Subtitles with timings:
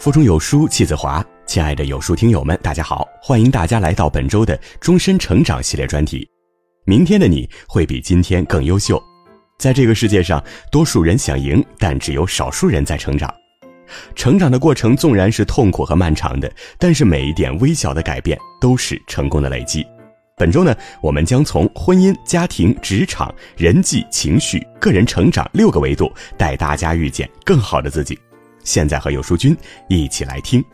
[0.00, 6.26] 腹中有书气自华，亲爱的有书听友们，大家好，欢迎大家来到本周的终身成长系列专题。
[6.86, 8.98] 明天的你会比今天更优秀。
[9.58, 10.42] 在这个世界上，
[10.72, 13.30] 多数人想赢，但只有少数人在成长。
[14.14, 19.86] 成长的过程纵然是痛苦和漫长的，但是每一点微小的改变都是成功的累积。
[20.34, 28.18] 本周呢，我们将从婚姻、家庭、职场、人际、情绪、个人成长六个维度，带大家遇见更好的自己。
[28.64, 29.56] 现在和有书君
[29.88, 30.64] 一起来听。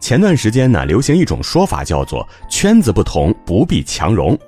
[0.00, 4.38] 前段时间呢，流行一种说法，叫做“圈子不同，不必强融”。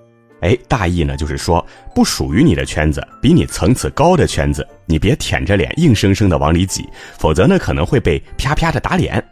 [0.43, 6.87] 哎，大意呢就是说，不属于你的圈子，比你层次高的圈子，你别舔着脸硬生生的往里挤，
[7.19, 9.25] 否则呢可能会被啪啪的打脸。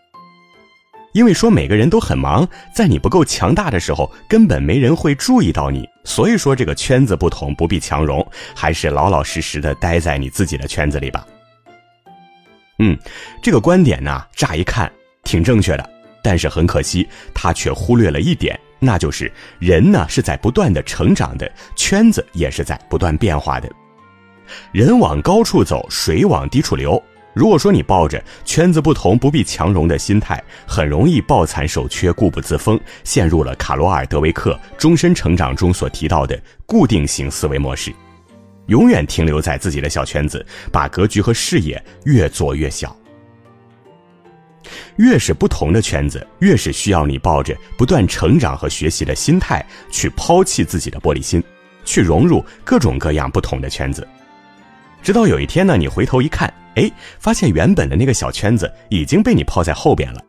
[1.13, 5.87] 因为说每个人都很忙，在你不够强大的时候，根本没人会注意到你。
[6.05, 11.25] 所以说这个圈子不同，不必强融，还是老老实实的待在你自己的圈子里吧。
[12.79, 12.99] 嗯，
[13.43, 14.91] 这个观点呢，乍一看
[15.23, 15.91] 挺正确的，
[16.23, 23.71] 但是很可惜，他却忽略了一点，那就是人呢是在不断的成长的，圈子也是在不断变化的。
[24.73, 27.03] 人往高处走，水往低处流。
[27.33, 37.93] 如果说你抱着圈子不同不必强融的心态，很容易抱残守缺、固步自封，陷入了卡罗尔·德维克终身成长中所提到的固定型思维模式，
[38.67, 42.97] 永远停留在自己的小圈子，把格局和视野越做越小。
[44.97, 51.43] 越是不同的圈子，越是需要你抱着不断成长和学习的心态，去抛弃自己的玻璃心，
[51.85, 54.07] 去融入各种各样不同的圈子。
[55.03, 60.21] 直到有一天呢，你回头一看，哎，发现原本的那个小圈子已经被你抛在后边了，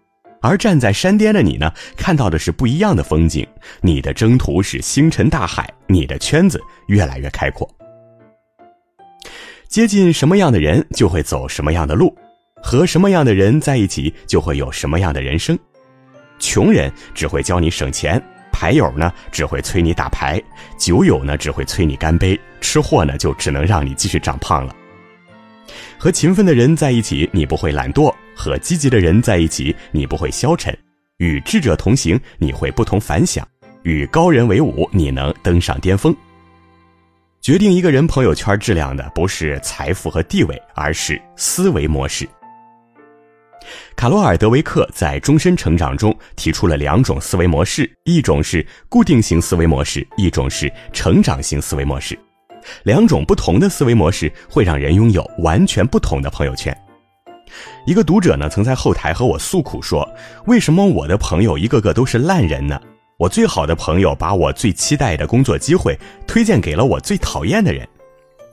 [0.42, 3.48] 而站在山巅的你呢，看到的是不一样的风景。
[3.80, 7.70] 你的征途是星辰大海，你的圈子越来越开阔。
[9.76, 12.08] 接近什么样的人，就会走什么样的路；
[12.64, 15.60] 和什么样的人在一起，就会有什么样的人生。
[16.40, 18.24] 穷人只会教你省钱。
[18.54, 20.42] 牌友呢只会催你打牌，
[20.78, 24.74] 酒友呢只会催你干杯，吃货呢就只能让你继续长胖了。
[25.98, 30.74] 和勤奋的人在一起，你不会懒惰；和积极的人在一起，你不会消沉；
[31.18, 33.44] 与智者同行，你会不同凡响；
[33.84, 36.16] 与高人为伍，你能登上巅峰。
[37.46, 42.28] 决定一个人朋友圈质量的，不是财富和地位，而是思维模式。
[43.96, 52.18] 卡罗尔·德维克在终身成长中提出了两种思维模式，一种是固定型思维模式，一种是成长型思维模式。
[52.82, 56.76] 两种不同的思维模式会让人拥有完全不同的朋友圈。
[57.86, 60.04] 一个读者呢曾在后台和我诉苦说
[60.50, 62.82] ：“为什么我的朋友一个个都是烂人呢？
[63.18, 67.88] 我最好的朋友把我最期待的工作机会推荐给了我最讨厌的人。”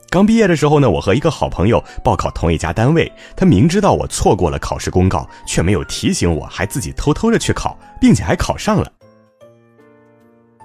[0.09, 8.91] 刚毕业的时候呢，我和一个好朋友报考同一家单位，他明知道我错过了考试公告，却没有提醒我，还自己偷偷的去考，并且还考上了。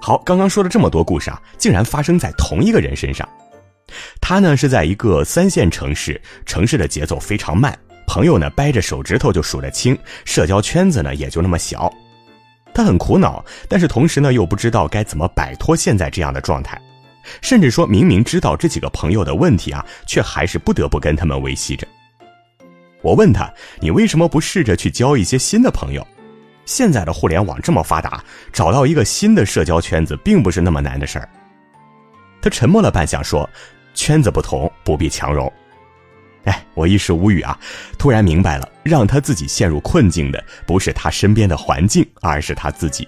[0.01, 3.27] 好，刚刚说了这么多故事啊，竟然发生在同一个人身上。
[4.21, 7.77] 他呢是在一个三线城市，城市的节奏非常慢，
[8.07, 11.91] 朋友呢掰着手指头就数得清，社交圈子呢也就那么小。
[12.79, 16.81] 他很苦恼，但是同时呢又不知道该怎么摆脱现在这样的状态。
[17.41, 21.85] 甚至说明明知道这几个朋友的问题啊，却还是不得不跟他们维系着。
[23.03, 23.53] 我问他
[23.83, 26.07] ：“你为什么不试着去交一些新的朋友？
[26.67, 28.23] 现在的互联网这么发达，
[28.53, 31.29] 找到一个新的社交圈子并不是那么难的事儿。”
[32.41, 33.51] 他沉默了半晌，说
[33.93, 35.53] ：“圈子不同，不必强融。”
[36.45, 37.59] 哎，我一时无语啊！
[37.99, 43.07] 突然明白了，让他自己陷入困境的不是他身边的环境，而是他自己。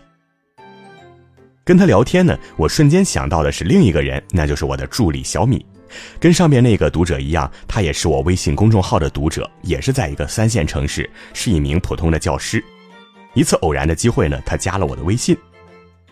[1.65, 5.65] 跟他聊天呢，我瞬间想到的是另一个人，那就是我的助理小米。
[6.19, 12.63] 跟上面那个读者一样，他也是我微信公众号的读者，也是在一个三线城市，是一名普通的教师。
[13.35, 15.37] 一次偶然的机会呢，他加了我的微信。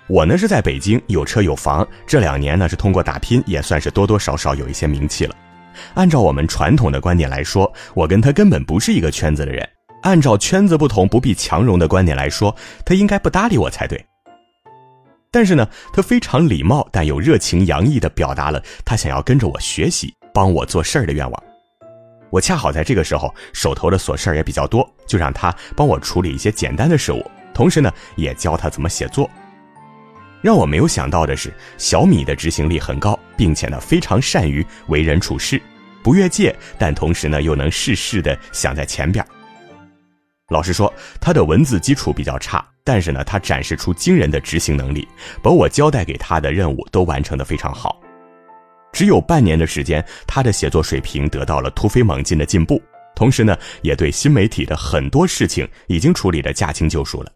[0.07, 5.37] 我呢是在北京，有车有房，这两年呢是通过打拼，也算是多多少少有一些名气了。
[5.95, 9.69] 按照我们传统的观点来说，我跟他根本不是一个圈子的人。
[10.03, 12.55] 按照圈子不同不必强融的观点来说，
[12.85, 14.05] 他应该不搭理我才对。
[15.31, 21.43] 但是呢，他非常礼貌但又热情洋溢地表达了他想要跟着我学习、帮我做事儿的愿望。
[22.31, 27.23] 我恰好在这个时候手头的琐事儿也比较多，就让他帮我处理一些简单的事务，
[27.53, 29.29] 同时呢，也教他怎么写作。
[30.41, 35.59] 让我没有想到的是，小米的执行力很高，并且呢，非常善于为人处事，
[36.03, 39.25] 不越界，但同时呢，又能事事的想在前边。
[40.49, 42.63] 老实说，他的文字基础比较差。
[42.83, 45.07] 但是呢，他展示出惊人的执行能力，
[45.43, 48.01] 把我交代给他的任务都完成的非常好。
[48.95, 52.83] 只有半年的时间，他的写作水平得到了突飞猛进的进步，
[53.15, 57.31] 同时呢，也对新媒体的很多事情已经处理得驾轻就熟了。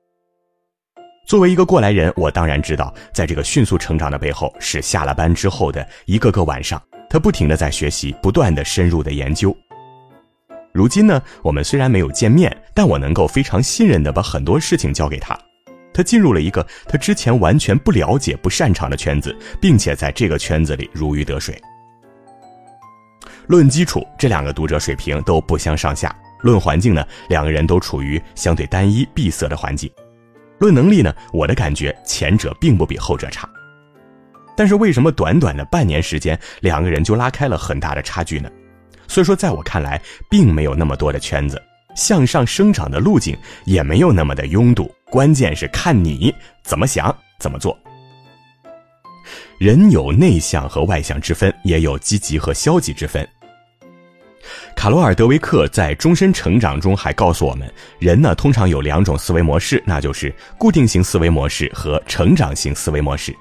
[1.24, 9.56] 作为一个过来人，我当然知道，在这个迅速成长的背后，是下了班之后的一个个晚上，他不停的在学习，不断的深入的研究。
[10.72, 15.38] 如今呢，我们虽然没有见面，但我能够非常信任的把很多事情交给他。
[15.94, 21.58] 他进入了一个他之前完全不了解、不擅长的圈子，并且在这个圈子里如鱼得水。
[23.46, 26.10] 论基础，这两个读者水平都不相上下；
[26.40, 29.90] 论环境呢，两个人都处于相对单一、闭塞的环境。
[30.62, 33.48] 论能力呢，我的感觉前者并不比后者差。
[34.56, 38.48] 但是为什么短短的半年时间，两个人就拉开了很大的差距呢？
[39.08, 40.00] 所以说，在我看来，
[40.30, 41.60] 并没有那么多的圈子，
[41.96, 44.88] 向上生长的路径也没有那么的拥堵。
[45.10, 46.32] 关键是看你
[46.62, 47.76] 怎么想，怎么做。
[49.58, 53.28] 人有内向和外向之分，也有积极和消极之分。
[54.82, 63.32] 卡罗尔·德维克在《终身成长》中还告诉我们，人呢通常有两种思维模式，那就是固定型思维模式和成长型思维模式。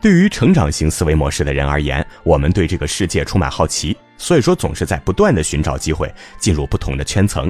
[0.00, 7.46] 对于成长型思维模式的人而言，我们对这个世界充满好奇，所以说总是在不断的寻找机会进入不同的圈层。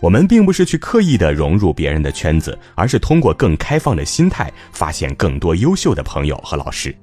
[0.00, 6.96] 我们并不是去刻意的融入别人的圈子，而是通过更开放的心态，发现更多优秀的朋友和老师，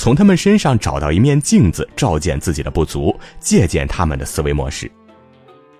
[0.00, 4.90] 从他们身上找到一面镜子，照见自己的不足，借鉴他们的思维模式。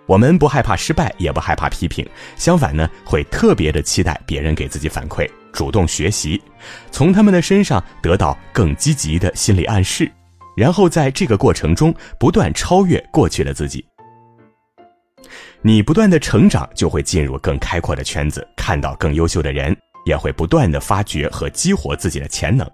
[0.05, 2.07] 我们不害怕失败，也不害怕批评，
[2.37, 6.39] 相反呢，会特别的期待别人给自己反馈，主动学习，
[6.91, 10.13] 从他们的身上得到更积极的心理暗示，
[10.55, 13.83] 然后在这个过程中不断超越过去的自己。
[15.63, 19.75] 你不断的成长，就会进入更开阔的圈子，看到更优秀的人，
[20.05, 22.71] 也会不断的发掘和激活自己的潜能。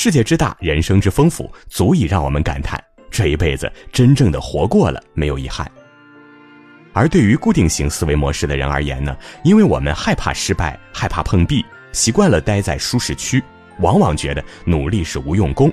[0.00, 2.80] 世界之大，人生之丰富，足以让我们感叹
[3.10, 5.68] 这一辈子真正的活过了，没有遗憾。
[6.92, 13.42] 而对于固定型思维模式的人而言呢，因为我们害怕失败，害怕碰壁，习惯了待在舒适区，
[13.80, 15.68] 往往觉得努力是无用功，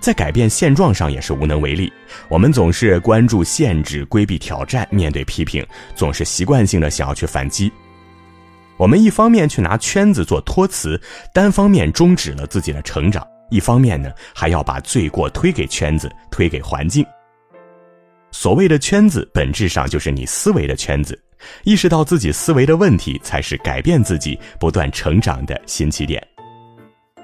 [0.00, 1.92] 在改变现状上也是无能为力。
[2.28, 5.64] 我们总是关注限制，规避挑战，面对批评，
[5.94, 7.72] 总是习惯性的想要去反击。
[8.76, 11.00] 我们一方面去拿圈子做托词，
[11.32, 13.22] 单方面终止了自己的成长；
[13.52, 17.04] 一方面呢，还要把罪过推给圈子，推给环境。
[18.30, 21.22] 所谓的圈子，本质上就是你思维的圈子。
[21.64, 26.26] 意识到自己思维的问题，才是改变自己、不断成长的新起点。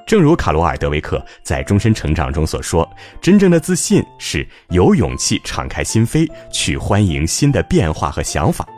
[0.07, 2.87] 正如卡罗尔·德维克在《终身成长》中所说
[3.23, 8.69] ：“真正的自信是有勇气敞开心扉，去欢迎新的变化和想法，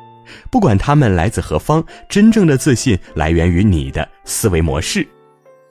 [0.53, 1.85] 不管他们来自何方。
[2.08, 5.05] 真正的自信来源于你的思维模式。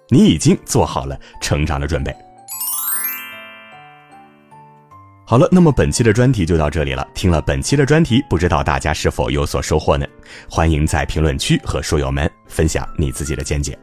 [0.10, 2.14] 你已经做好了成长的准备。”
[5.26, 7.08] 好了，那么本期的专题就到这里了。
[7.14, 10.04] 听了本期的专题，不知道大家是否有所收获呢？
[10.50, 13.78] 欢迎在评论区和书友们分享你自己的见解。